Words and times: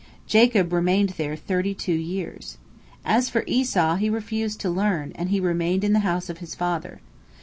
Jacob 0.25 0.73
remained 0.73 1.09
there 1.09 1.35
thirty 1.35 1.75
two 1.75 1.93
years. 1.93 2.57
As 3.05 3.29
for 3.29 3.43
Esau, 3.45 3.97
he 3.97 4.09
refused 4.09 4.59
to 4.61 4.69
learn, 4.71 5.11
and 5.13 5.29
he 5.29 5.39
remained 5.39 5.83
in 5.83 5.93
the 5.93 5.99
house 5.99 6.27
of 6.27 6.39
his 6.39 6.55
father. 6.55 7.01